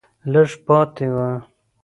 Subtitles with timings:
[0.31, 1.27] لږه پاتې وه